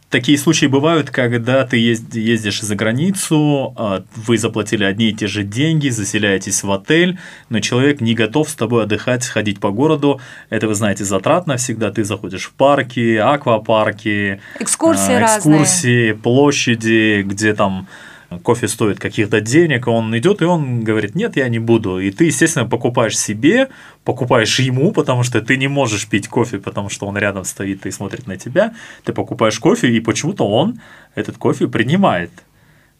Такие 0.09 0.37
случаи 0.37 0.67
бывают, 0.67 1.09
когда 1.09 1.65
ты 1.65 1.75
езд- 1.77 2.15
ездишь 2.15 2.61
за 2.61 2.75
границу, 2.75 3.73
а, 3.75 4.03
вы 4.15 4.37
заплатили 4.37 4.85
одни 4.85 5.09
и 5.09 5.13
те 5.13 5.27
же 5.27 5.43
деньги, 5.43 5.89
заселяетесь 5.89 6.63
в 6.63 6.71
отель, 6.71 7.19
но 7.49 7.59
человек 7.59 7.99
не 7.99 8.13
готов 8.15 8.49
с 8.49 8.55
тобой 8.55 8.83
отдыхать, 8.83 9.27
ходить 9.27 9.59
по 9.59 9.69
городу. 9.69 10.21
Это, 10.49 10.69
вы 10.69 10.75
знаете, 10.75 11.03
затратно 11.03 11.57
всегда. 11.57 11.91
Ты 11.91 12.05
заходишь 12.05 12.45
в 12.45 12.53
парки, 12.53 13.17
аквапарки, 13.17 14.39
Экскурсии 14.61 15.11
а, 15.13 15.19
разные. 15.19 15.37
экскурсии, 15.57 16.11
площади, 16.13 17.23
где 17.23 17.53
там 17.53 17.87
кофе 18.43 18.67
стоит 18.67 18.99
каких-то 18.99 19.41
денег, 19.41 19.87
он 19.87 20.17
идет 20.17 20.41
и 20.41 20.45
он 20.45 20.83
говорит, 20.83 21.15
нет, 21.15 21.37
я 21.37 21.47
не 21.49 21.59
буду. 21.59 21.99
И 21.99 22.11
ты, 22.11 22.25
естественно, 22.25 22.65
покупаешь 22.65 23.17
себе, 23.17 23.69
покупаешь 24.03 24.59
ему, 24.59 24.91
потому 24.91 25.23
что 25.23 25.41
ты 25.41 25.57
не 25.57 25.67
можешь 25.67 26.07
пить 26.07 26.27
кофе, 26.27 26.59
потому 26.59 26.89
что 26.89 27.07
он 27.07 27.17
рядом 27.17 27.45
стоит 27.45 27.85
и 27.85 27.91
смотрит 27.91 28.27
на 28.27 28.37
тебя. 28.37 28.73
Ты 29.03 29.13
покупаешь 29.13 29.59
кофе, 29.59 29.89
и 29.89 29.99
почему-то 29.99 30.47
он 30.47 30.79
этот 31.15 31.37
кофе 31.37 31.67
принимает 31.67 32.31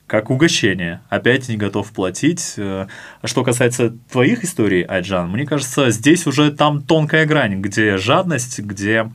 как 0.08 0.30
угощение. 0.30 1.02
Опять 1.10 1.50
не 1.50 1.58
готов 1.58 1.92
платить. 1.92 2.54
Э, 2.56 2.88
что 3.26 3.44
касается 3.44 3.94
твоих 4.10 4.46
историй, 4.46 4.82
Айджан, 4.84 5.30
мне 5.30 5.46
кажется, 5.46 5.92
здесь 5.92 6.26
уже 6.26 6.52
там 6.52 6.82
тонкая 6.82 7.26
грань, 7.26 7.62
где 7.62 7.98
жадность, 7.98 8.60
где 8.60 9.12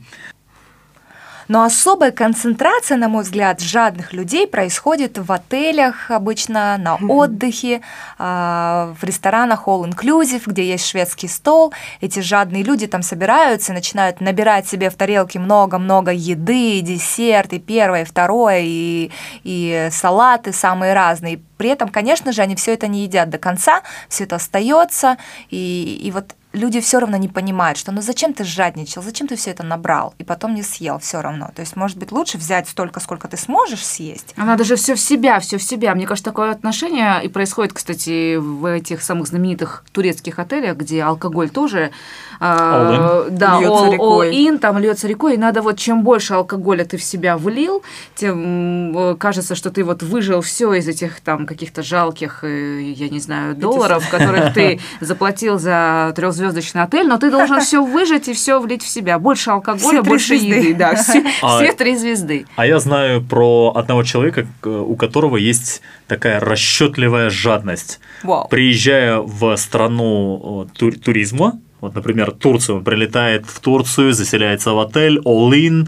Но 1.47 1.63
особая 1.63 2.11
концентрация, 2.11 2.97
на 2.97 3.07
мой 3.09 3.23
взгляд, 3.23 3.61
жадных 3.61 4.13
людей 4.13 4.47
происходит 4.47 5.17
в 5.17 5.31
отелях 5.31 6.09
обычно, 6.09 6.77
на 6.77 6.95
отдыхе, 6.95 7.81
а, 8.17 8.93
в 8.99 9.03
ресторанах 9.03 9.67
all 9.67 9.89
inclusive, 9.89 10.43
где 10.45 10.65
есть 10.65 10.85
шведский 10.87 11.27
стол. 11.27 11.73
Эти 12.01 12.19
жадные 12.19 12.63
люди 12.63 12.87
там 12.87 13.01
собираются 13.01 13.71
и 13.71 13.75
начинают 13.75 14.21
набирать 14.21 14.67
себе 14.67 14.89
в 14.89 14.95
тарелки 14.95 15.37
много-много 15.37 16.11
еды, 16.11 16.81
десерт, 16.81 17.53
и 17.53 17.59
первое, 17.59 18.01
и 18.01 18.05
второе, 18.05 18.61
и, 18.63 19.11
и 19.43 19.89
салаты 19.91 20.53
самые 20.53 20.93
разные. 20.93 21.39
При 21.57 21.69
этом, 21.69 21.89
конечно 21.89 22.31
же, 22.31 22.41
они 22.41 22.55
все 22.55 22.73
это 22.73 22.87
не 22.87 23.03
едят 23.03 23.29
до 23.29 23.37
конца, 23.37 23.81
все 24.09 24.25
это 24.25 24.35
остается, 24.35 25.17
и, 25.49 26.01
и 26.03 26.11
вот 26.11 26.35
люди 26.53 26.79
все 26.79 26.99
равно 26.99 27.17
не 27.17 27.27
понимают, 27.27 27.77
что 27.77 27.91
ну 27.91 28.01
зачем 28.01 28.33
ты 28.33 28.43
жадничал, 28.43 29.01
зачем 29.01 29.27
ты 29.27 29.35
все 29.35 29.51
это 29.51 29.63
набрал, 29.63 30.13
и 30.19 30.23
потом 30.23 30.53
не 30.53 30.63
съел 30.63 30.99
все 30.99 31.21
равно. 31.21 31.49
То 31.55 31.61
есть, 31.61 31.75
может 31.75 31.97
быть, 31.97 32.11
лучше 32.11 32.37
взять 32.37 32.69
столько, 32.69 32.99
сколько 32.99 33.27
ты 33.27 33.37
сможешь 33.37 33.85
съесть. 33.85 34.33
А 34.37 34.45
надо 34.45 34.63
же 34.63 34.75
все 34.75 34.95
в 34.95 34.99
себя, 34.99 35.39
все 35.39 35.57
в 35.57 35.63
себя. 35.63 35.93
Мне 35.95 36.05
кажется, 36.05 36.29
такое 36.29 36.51
отношение 36.51 37.23
и 37.23 37.27
происходит, 37.27 37.73
кстати, 37.73 38.37
в 38.37 38.65
этих 38.65 39.01
самых 39.01 39.27
знаменитых 39.27 39.83
турецких 39.91 40.39
отелях, 40.39 40.77
где 40.77 41.03
алкоголь 41.03 41.49
тоже 41.49 41.91
а, 42.39 43.27
да, 43.29 43.59
Льётся 43.59 43.85
all, 43.85 43.91
рекой. 43.93 44.31
all 44.31 44.33
in, 44.33 44.57
там 44.59 44.77
льется 44.77 45.07
рекой, 45.07 45.35
и 45.35 45.37
надо 45.37 45.61
вот 45.61 45.77
чем 45.77 46.03
больше 46.03 46.33
алкоголя 46.33 46.83
ты 46.85 46.97
в 46.97 47.03
себя 47.03 47.37
влил, 47.37 47.83
тем 48.15 48.93
м, 48.95 49.17
кажется, 49.17 49.55
что 49.55 49.71
ты 49.71 49.83
вот 49.83 50.03
выжил 50.03 50.41
все 50.41 50.73
из 50.73 50.87
этих 50.87 51.21
там 51.21 51.45
каких-то 51.45 51.83
жалких, 51.83 52.43
э, 52.43 52.81
я 52.81 53.09
не 53.09 53.19
знаю, 53.19 53.55
долларов, 53.55 54.07
которых 54.09 54.53
ты 54.53 54.79
заплатил 54.99 55.57
за 55.57 56.11
трехзвездочный 56.43 56.83
отель, 56.83 57.07
но 57.07 57.17
ты 57.17 57.31
должен 57.31 57.59
все 57.61 57.83
выжать 57.83 58.27
и 58.27 58.33
все 58.33 58.59
влить 58.59 58.83
в 58.83 58.87
себя. 58.87 59.19
Больше 59.19 59.51
алкоголя, 59.51 60.01
Все 60.01 60.03
больше 60.03 60.37
звезды. 60.37 60.47
еды, 60.47 60.73
да, 60.75 60.95
все, 60.95 61.23
А- 61.41 61.57
все 61.63 61.73
три 61.73 61.95
звезды. 61.95 62.45
А 62.55 62.65
я 62.65 62.79
знаю 62.79 63.21
про 63.21 63.73
одного 63.75 64.03
человека, 64.03 64.45
у 64.63 64.95
которого 64.95 65.37
есть 65.37 65.81
такая 66.07 66.39
расчетливая 66.39 67.29
жадность. 67.29 67.99
Вау. 68.23 68.47
Приезжая 68.49 69.17
в 69.19 69.55
страну 69.57 70.67
тур- 70.77 70.97
туризма, 70.97 71.59
вот, 71.81 71.95
например, 71.95 72.31
Турцию, 72.31 72.77
он 72.77 72.83
прилетает 72.83 73.45
в 73.45 73.59
Турцию, 73.59 74.13
заселяется 74.13 74.71
в 74.71 74.79
отель, 74.79 75.19
all-in, 75.19 75.87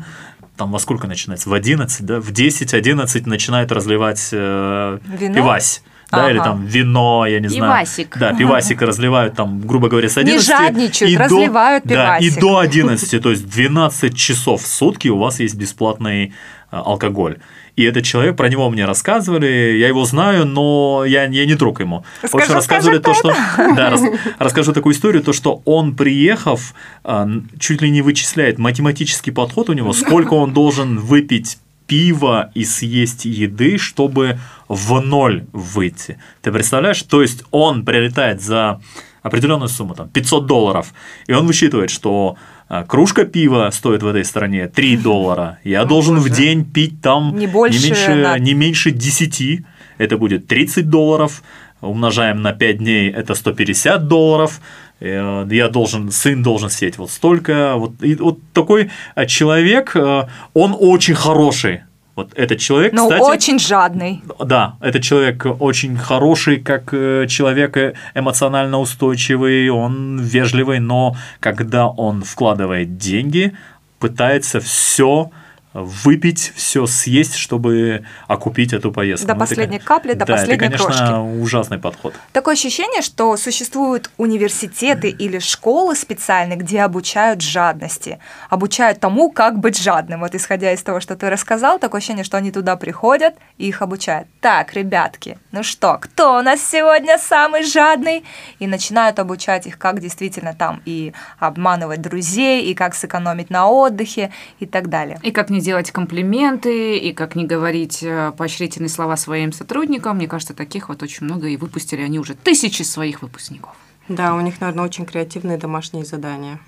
там 0.58 0.72
во 0.72 0.80
сколько 0.80 1.08
начинается? 1.08 1.50
В 1.50 1.54
11, 1.54 2.06
да? 2.06 2.20
В 2.22 2.32
10-11 2.32 3.24
начинает 3.28 3.72
разливать 3.72 4.30
э, 4.32 5.00
Вино? 5.20 5.36
пивась. 5.36 5.84
Да, 6.16 6.32
или 6.32 6.38
там 6.40 6.66
вино, 6.66 7.26
я 7.28 7.40
не 7.40 7.48
знаю. 7.48 7.72
Пивасик. 7.74 8.18
Да, 8.18 8.34
пивасик 8.34 8.82
разливают 8.82 9.36
там, 9.36 9.62
грубо 9.62 9.90
говоря, 9.90 10.10
с 10.10 10.18
11. 10.18 10.46
жадничают, 10.48 11.12
и 11.14 11.18
до- 11.18 11.24
разливают 11.24 11.84
Да, 11.86 12.18
и 12.18 12.24
пивасик. 12.26 12.42
до 12.42 12.58
11, 12.60 13.22
то 13.24 13.30
есть 13.32 13.50
12 13.50 14.16
часов 14.18 14.64
в 14.64 14.68
сутки 14.68 15.08
у 15.10 15.18
вас 15.18 15.40
есть 15.40 15.56
бесплатный 15.56 16.34
а, 16.72 16.82
алкоголь. 16.82 17.38
И 17.76 17.84
этот 17.84 18.06
человек, 18.06 18.38
про 18.38 18.48
него 18.48 18.70
мне 18.70 18.86
рассказывали, 18.86 19.46
я 19.78 19.90
его 19.90 20.06
знаю, 20.06 20.46
но 20.46 21.04
я, 21.06 21.26
я 21.26 21.46
не 21.46 21.56
друг 21.56 21.82
ему. 21.82 22.06
В 22.22 22.26
общем, 22.26 22.40
Скажу, 22.40 22.54
рассказывали 22.54 23.00
то, 23.00 23.14
что... 23.14 23.34
Да, 23.76 23.90
рас- 23.90 24.02
расскажу 24.40 24.72
такую 24.72 24.94
историю, 24.96 25.22
то, 25.22 25.34
что 25.34 25.62
он, 25.66 25.94
приехав, 25.96 26.74
а, 27.04 27.28
чуть 27.60 27.82
ли 27.82 27.90
не 27.90 28.02
вычисляет 28.02 28.60
математический 28.60 29.34
подход 29.34 29.70
у 29.70 29.74
него, 29.74 29.92
сколько 29.92 30.36
он 30.36 30.54
должен 30.54 31.00
выпить 31.00 31.58
пива 31.88 32.52
и 32.54 32.66
съесть 32.66 33.26
еды, 33.26 33.78
чтобы 33.78 34.40
в 34.68 35.00
ноль 35.02 35.46
выйти. 35.52 36.18
Ты 36.42 36.52
представляешь? 36.52 37.02
То 37.04 37.22
есть 37.22 37.44
он 37.52 37.86
прилетает 37.86 38.42
за 38.42 38.82
определенную 39.22 39.70
сумму, 39.70 39.96
там 39.96 40.10
500 40.10 40.46
долларов, 40.46 40.94
и 41.28 41.34
он 41.34 41.48
высчитывает, 41.48 41.90
что 41.90 42.38
а, 42.68 42.84
кружка 42.84 43.26
пива 43.26 43.70
стоит 43.72 44.04
в 44.04 44.08
этой 44.08 44.26
стране 44.26 44.68
3 44.68 44.98
доллара. 44.98 45.60
Я 45.64 45.86
должен 45.86 46.18
в 46.18 46.30
день 46.30 46.66
пить 46.66 47.02
там 47.02 47.38
Не 47.38 47.48
больше 47.48 47.84
меньше, 47.84 48.16
на- 48.16 48.40
не 48.40 48.54
меньше 48.54 48.92
10. 48.92 49.64
Это 49.98 50.18
будет 50.18 50.48
30 50.48 50.90
долларов. 50.90 51.42
Умножаем 51.82 52.42
на 52.42 52.54
5 52.54 52.78
дней, 52.78 53.12
это 53.12 53.36
150 53.36 54.08
долларов. 54.08 54.62
э, 55.00 55.48
я 55.52 55.68
должен, 55.68 56.12
сын 56.12 56.42
должен 56.42 56.70
сеять 56.70 56.98
вот 56.98 57.12
столько, 57.12 57.76
вот, 57.76 57.92
и 58.02 58.16
вот 58.16 58.40
такой 58.54 58.90
э, 59.16 59.26
человек, 59.26 59.96
э, 59.96 60.24
он 60.54 60.76
очень 60.80 61.16
хороший, 61.16 61.82
вот 62.16 62.32
этот 62.36 62.60
человек, 62.60 62.94
Но 62.94 63.10
кстати, 63.10 63.22
очень 63.22 63.60
жадный. 63.60 64.24
да, 64.40 64.78
этот 64.80 65.04
человек 65.04 65.46
очень 65.60 65.98
хороший, 65.98 66.62
как 66.62 66.92
человек 66.92 67.78
эмоционально 68.16 68.80
устойчивый, 68.80 69.70
он 69.70 70.20
вежливый, 70.22 70.80
но 70.80 71.16
когда 71.42 71.88
он 71.88 72.24
вкладывает 72.24 72.98
деньги, 72.98 73.54
пытается 74.00 74.62
все 74.62 75.30
выпить, 75.76 76.54
все 76.56 76.88
съесть, 76.88 77.36
чтобы 77.36 78.06
окупить 78.28 78.72
эту 78.72 78.92
поездку. 78.94 79.28
До 79.28 79.34
Ну, 79.34 79.42
это, 79.42 79.50
последней 79.50 79.80
капли, 79.80 80.14
до 80.14 80.26
да, 80.26 80.34
последней 80.34 80.56
это, 80.56 80.78
конечно, 80.78 80.86
крошки. 80.86 81.42
ужасный 81.42 81.78
подход. 81.78 82.14
Такое 82.32 82.54
ощущение, 82.54 83.02
что 83.02 83.36
существуют 83.36 84.10
университеты 84.18 85.10
или 85.10 85.40
школы 85.40 85.96
специальные, 85.96 86.58
где 86.58 86.82
обучают 86.82 87.42
жадности, 87.42 88.20
обучают 88.50 89.02
тому, 89.02 89.30
как 89.30 89.60
быть 89.60 89.78
жадным. 89.78 90.22
Вот 90.22 90.34
исходя 90.34 90.72
из 90.72 90.82
того, 90.82 91.02
что 91.02 91.18
ты 91.18 91.30
рассказал, 91.30 91.78
такое 91.78 92.00
ощущение, 92.00 92.24
что 92.24 92.38
они 92.38 92.52
туда 92.52 92.78
приходят 92.78 93.36
и 93.58 93.68
их 93.68 93.82
обучают. 93.82 94.30
Так, 94.40 94.74
ребятки, 94.74 95.38
ну 95.52 95.62
что, 95.62 95.98
кто 96.00 96.40
у 96.40 96.42
нас 96.42 96.62
сегодня 96.62 97.18
самый 97.18 97.64
жадный? 97.64 98.24
И 98.60 98.68
начинают 98.68 99.20
обучать 99.20 99.68
их, 99.68 99.78
как 99.78 100.00
действительно 100.00 100.54
там 100.54 100.82
и 100.86 101.12
обманывать 101.38 102.02
друзей, 102.02 102.64
и 102.64 102.74
как 102.74 102.96
сэкономить 102.96 103.50
на 103.50 103.68
отдыхе 103.68 104.32
и 104.60 104.66
так 104.66 104.88
далее. 104.88 105.20
И 105.22 105.32
как 105.32 105.50
не 105.50 105.65
делать 105.66 105.92
комплименты, 105.92 106.98
и 106.98 107.12
как 107.14 107.36
не 107.36 107.46
говорить 107.46 108.04
э, 108.04 108.32
поощрительные 108.38 108.90
слова 108.90 109.18
своим 109.18 109.52
сотрудникам. 109.52 110.18
Мне 110.18 110.28
кажется, 110.28 110.54
таких 110.54 110.90
вот 110.90 111.04
очень 111.04 111.26
много, 111.26 111.48
и 111.48 111.58
выпустили 111.58 112.02
они 112.02 112.20
уже 112.20 112.36
тысячи 112.36 112.84
своих 112.84 113.22
выпускников. 113.22 113.76
Да, 114.08 114.36
у 114.36 114.42
них, 114.42 114.62
наверное, 114.62 114.86
очень 114.86 115.06
креативные 115.06 115.58
домашние 115.58 116.06
задания. 116.06 116.60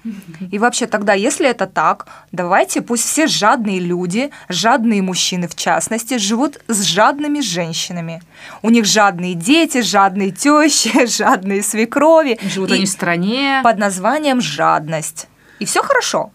И 0.51 0.57
вообще 0.57 0.87
тогда, 0.87 1.13
если 1.13 1.47
это 1.47 1.67
так, 1.67 2.07
давайте 2.31 2.81
пусть 2.81 3.03
все 3.03 3.27
жадные 3.27 3.79
люди, 3.79 4.31
жадные 4.49 5.03
мужчины 5.03 5.47
в 5.47 5.55
частности, 5.55 6.17
живут 6.17 6.59
с 6.67 6.81
жадными 6.81 7.41
женщинами. 7.41 8.23
У 8.63 8.71
них 8.71 8.85
жадные 8.85 9.35
дети, 9.35 9.81
жадные 9.81 10.31
тещи, 10.31 11.05
жадные 11.17 11.61
свекрови. 11.61 12.39
Живут 12.41 12.71
И 12.71 12.73
они 12.73 12.85
в 12.85 12.89
стране. 12.89 13.61
под 13.63 13.77
названием 13.77 14.41
жадность. 14.41 15.27
И 15.59 15.65
все 15.65 15.83
хорошо. 15.83 16.31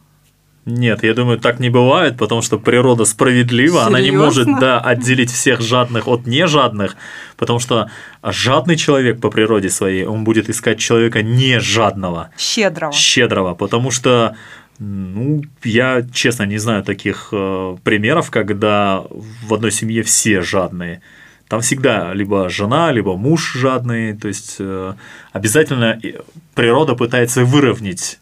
Нет, 0.64 1.02
я 1.02 1.12
думаю, 1.14 1.38
так 1.38 1.58
не 1.58 1.70
бывает, 1.70 2.16
потому 2.16 2.40
что 2.40 2.56
природа 2.58 3.04
справедлива, 3.04 3.84
она 3.84 4.00
не 4.00 4.12
может 4.12 4.46
да, 4.60 4.78
отделить 4.80 5.30
всех 5.30 5.60
жадных 5.60 6.06
от 6.06 6.26
нежадных, 6.26 6.96
потому 7.36 7.58
что 7.58 7.90
жадный 8.22 8.76
человек 8.76 9.20
по 9.20 9.28
природе 9.30 9.70
своей, 9.70 10.04
он 10.06 10.22
будет 10.22 10.48
искать 10.48 10.78
человека 10.78 11.22
не 11.22 11.58
жадного, 11.58 12.30
Щедрого. 12.38 12.92
щедрого, 12.92 13.54
потому 13.54 13.90
что 13.90 14.36
ну, 14.78 15.42
я, 15.64 16.02
честно, 16.12 16.44
не 16.44 16.58
знаю 16.58 16.82
таких 16.82 17.28
э, 17.32 17.76
примеров, 17.84 18.30
когда 18.30 19.02
в 19.10 19.54
одной 19.54 19.70
семье 19.70 20.02
все 20.02 20.40
жадные. 20.42 21.02
Там 21.48 21.60
всегда 21.60 22.14
либо 22.14 22.48
жена, 22.48 22.90
либо 22.92 23.16
муж 23.16 23.52
жадный. 23.54 24.16
То 24.16 24.28
есть 24.28 24.56
э, 24.58 24.94
обязательно 25.32 25.98
и- 26.02 26.16
природа 26.54 26.94
пытается 26.94 27.44
выровнять 27.44 28.18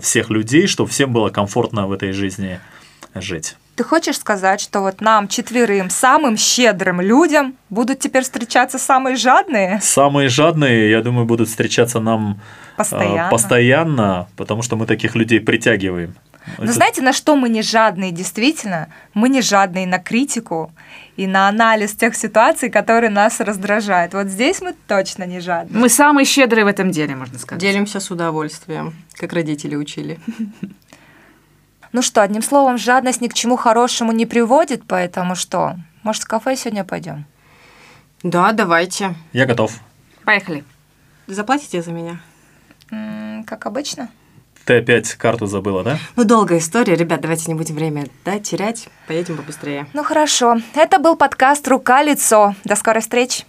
всех 0.00 0.30
людей, 0.30 0.66
чтобы 0.66 0.90
всем 0.90 1.12
было 1.12 1.30
комфортно 1.30 1.86
в 1.86 1.92
этой 1.92 2.12
жизни 2.12 2.60
жить. 3.14 3.56
Ты 3.76 3.84
хочешь 3.84 4.18
сказать, 4.18 4.60
что 4.60 4.80
вот 4.80 5.00
нам, 5.00 5.26
четверым, 5.26 5.88
самым 5.88 6.36
щедрым 6.36 7.00
людям 7.00 7.54
будут 7.70 7.98
теперь 7.98 8.24
встречаться 8.24 8.78
самые 8.78 9.16
жадные? 9.16 9.80
Самые 9.82 10.28
жадные, 10.28 10.90
я 10.90 11.02
думаю, 11.02 11.24
будут 11.24 11.48
встречаться 11.48 11.98
нам 11.98 12.32
э, 12.32 12.76
Постоянно. 12.76 13.30
постоянно, 13.30 14.28
потому 14.36 14.60
что 14.62 14.76
мы 14.76 14.84
таких 14.84 15.14
людей 15.14 15.40
притягиваем. 15.40 16.14
Но 16.58 16.64
Это- 16.64 16.72
знаете, 16.72 17.02
на 17.02 17.12
что 17.12 17.36
мы 17.36 17.48
не 17.48 17.62
жадные 17.62 18.12
действительно? 18.12 18.88
Мы 19.14 19.28
не 19.28 19.42
жадные 19.42 19.86
на 19.86 19.98
критику 19.98 20.72
и 21.16 21.26
на 21.26 21.48
анализ 21.48 21.92
тех 21.92 22.14
ситуаций, 22.16 22.70
которые 22.70 23.10
нас 23.10 23.40
раздражают. 23.40 24.14
Вот 24.14 24.28
здесь 24.28 24.60
мы 24.62 24.74
точно 24.86 25.24
не 25.24 25.40
жадные. 25.40 25.78
Мы 25.80 25.88
самые 25.88 26.24
щедрые 26.24 26.64
в 26.64 26.68
этом 26.68 26.90
деле, 26.90 27.14
можно 27.16 27.38
сказать. 27.38 27.60
Делимся 27.60 28.00
с 28.00 28.10
удовольствием, 28.10 28.94
как 29.14 29.32
родители 29.32 29.76
учили. 29.76 30.18
Ну 31.92 32.02
что, 32.02 32.22
одним 32.22 32.40
словом, 32.42 32.78
жадность 32.78 33.20
ни 33.20 33.26
к 33.26 33.34
чему 33.34 33.56
хорошему 33.56 34.12
не 34.12 34.24
приводит, 34.24 34.84
поэтому 34.86 35.34
что? 35.34 35.74
Может, 36.04 36.22
в 36.22 36.28
кафе 36.28 36.54
сегодня 36.56 36.84
пойдем? 36.84 37.24
Да, 38.22 38.52
давайте. 38.52 39.16
Я 39.32 39.44
готов. 39.44 39.72
Поехали. 40.24 40.62
Заплатите 41.26 41.82
за 41.82 41.90
меня? 41.90 42.20
М, 42.92 43.42
Как 43.44 43.66
обычно. 43.66 44.08
Ты 44.70 44.76
опять 44.76 45.14
карту 45.14 45.46
забыла, 45.46 45.82
да? 45.82 45.98
Ну, 46.14 46.22
долгая 46.22 46.60
история. 46.60 46.94
Ребят, 46.94 47.20
давайте 47.20 47.46
не 47.48 47.54
будем 47.56 47.74
время 47.74 48.06
да, 48.24 48.38
терять. 48.38 48.86
Поедем 49.08 49.36
побыстрее. 49.36 49.88
Ну 49.94 50.04
хорошо. 50.04 50.58
Это 50.76 51.00
был 51.00 51.16
подкаст 51.16 51.66
«Рука-лицо». 51.66 52.54
До 52.62 52.76
скорой 52.76 53.02
встречи. 53.02 53.42